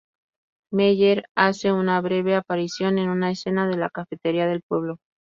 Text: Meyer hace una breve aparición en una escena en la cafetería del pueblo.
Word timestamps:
Meyer 0.73 1.25
hace 1.35 1.71
una 1.71 2.01
breve 2.01 2.33
aparición 2.33 2.97
en 2.97 3.09
una 3.09 3.29
escena 3.29 3.71
en 3.71 3.79
la 3.79 3.91
cafetería 3.91 4.47
del 4.47 4.63
pueblo. 4.67 4.97